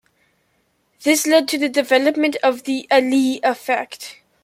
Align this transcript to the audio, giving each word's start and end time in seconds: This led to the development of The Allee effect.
This 1.03 1.27
led 1.27 1.47
to 1.49 1.59
the 1.59 1.69
development 1.69 2.35
of 2.41 2.63
The 2.63 2.87
Allee 2.89 3.39
effect. 3.43 4.17